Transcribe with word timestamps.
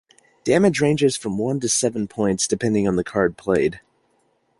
Damage 0.45 0.81
ranges 0.81 1.15
from 1.15 1.37
one 1.37 1.59
to 1.59 1.69
seven 1.69 2.07
points 2.07 2.47
depending 2.47 2.87
on 2.87 2.95
the 2.95 3.03
card 3.03 3.37
played. 3.37 3.81